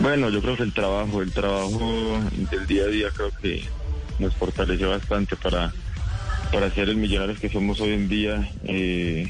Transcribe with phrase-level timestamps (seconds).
[0.00, 2.20] Bueno, yo creo que el trabajo, el trabajo
[2.50, 3.64] del día a día creo que
[4.20, 5.72] nos fortalece bastante para,
[6.52, 8.48] para ser el millonarios que somos hoy en día.
[8.64, 9.28] Eh,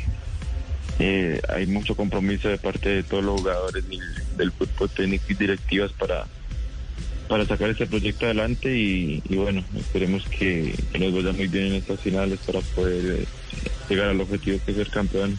[0.98, 3.82] eh, hay mucho compromiso de parte de todos los jugadores
[4.36, 6.26] del, fútbol técnico y directivas para,
[7.28, 11.74] para sacar este proyecto adelante y, bueno, esperemos que, que, nos vaya muy bien en
[11.76, 13.24] estas finales para poder eh,
[13.88, 15.38] llegar al objetivo que es ser campeón.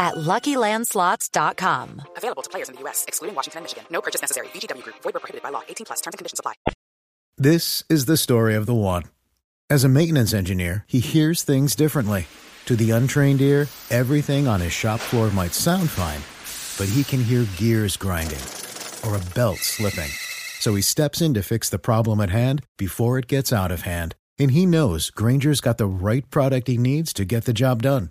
[0.00, 2.02] at LuckyLandSlots.com.
[2.16, 3.84] Available to players in the U.S., excluding Washington and Michigan.
[3.90, 4.48] No purchase necessary.
[4.48, 4.96] VGW Group.
[5.02, 5.62] Void where prohibited by law.
[5.68, 6.00] 18 plus.
[6.00, 6.54] Terms and conditions apply.
[7.36, 9.04] This is the story of the one.
[9.68, 12.26] As a maintenance engineer, he hears things differently.
[12.66, 16.20] To the untrained ear, everything on his shop floor might sound fine,
[16.78, 18.44] but he can hear gears grinding
[19.06, 20.10] or a belt slipping.
[20.60, 23.82] So he steps in to fix the problem at hand before it gets out of
[23.82, 24.14] hand.
[24.38, 28.10] And he knows Grainger's got the right product he needs to get the job done